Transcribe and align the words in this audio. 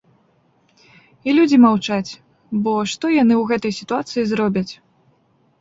І 1.29 1.35
людзі 1.39 1.59
маўчаць, 1.65 2.11
бо 2.69 2.73
што 2.95 3.05
яны 3.21 3.35
ў 3.41 3.53
гэтай 3.53 3.77
сітуацыі 3.81 4.25
зробяць. 4.31 4.69